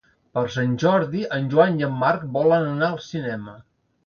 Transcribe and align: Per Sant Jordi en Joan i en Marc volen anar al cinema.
Per 0.35 0.43
Sant 0.53 0.71
Jordi 0.83 1.21
en 1.37 1.51
Joan 1.51 1.77
i 1.83 1.87
en 1.89 1.93
Marc 2.05 2.25
volen 2.39 2.67
anar 2.73 2.89
al 2.91 3.01
cinema. 3.11 3.55